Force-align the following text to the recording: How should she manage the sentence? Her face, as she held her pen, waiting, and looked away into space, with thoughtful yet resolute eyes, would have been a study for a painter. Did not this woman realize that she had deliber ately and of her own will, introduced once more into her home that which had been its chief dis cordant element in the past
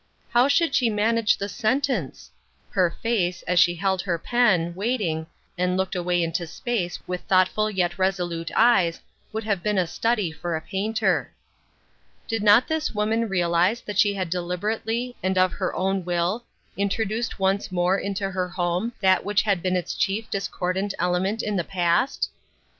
How 0.31 0.47
should 0.47 0.73
she 0.73 0.89
manage 0.89 1.37
the 1.37 1.47
sentence? 1.47 2.31
Her 2.71 2.89
face, 3.03 3.43
as 3.43 3.59
she 3.59 3.75
held 3.75 4.01
her 4.01 4.17
pen, 4.17 4.73
waiting, 4.73 5.27
and 5.59 5.77
looked 5.77 5.95
away 5.95 6.23
into 6.23 6.47
space, 6.47 6.97
with 7.05 7.21
thoughtful 7.25 7.69
yet 7.69 7.99
resolute 7.99 8.49
eyes, 8.55 8.99
would 9.31 9.43
have 9.43 9.61
been 9.61 9.77
a 9.77 9.85
study 9.85 10.31
for 10.31 10.55
a 10.55 10.61
painter. 10.61 11.31
Did 12.27 12.41
not 12.41 12.67
this 12.67 12.95
woman 12.95 13.29
realize 13.29 13.81
that 13.81 13.99
she 13.99 14.15
had 14.15 14.31
deliber 14.31 14.75
ately 14.79 15.13
and 15.21 15.37
of 15.37 15.53
her 15.53 15.71
own 15.75 16.03
will, 16.03 16.45
introduced 16.75 17.37
once 17.37 17.71
more 17.71 17.99
into 17.99 18.31
her 18.31 18.49
home 18.49 18.93
that 19.01 19.23
which 19.23 19.43
had 19.43 19.61
been 19.61 19.75
its 19.75 19.93
chief 19.93 20.31
dis 20.31 20.47
cordant 20.47 20.95
element 20.97 21.43
in 21.43 21.55
the 21.57 21.63
past 21.63 22.31